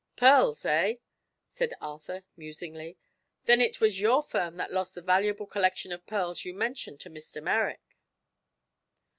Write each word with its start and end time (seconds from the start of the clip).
"Pearls, 0.15 0.65
eh?" 0.65 0.95
said 1.47 1.75
Arthur, 1.79 2.23
musingly. 2.35 2.97
"Then 3.45 3.61
it 3.61 3.79
was 3.79 3.99
your 3.99 4.23
firm 4.23 4.57
that 4.57 4.73
lost 4.73 4.95
the 4.95 5.01
valuable 5.03 5.45
collection 5.45 5.91
of 5.91 6.07
pearls 6.07 6.43
you 6.43 6.55
mentioned 6.55 6.99
to 7.01 7.11
Mr. 7.11 7.39
Merrick?" 7.39 7.99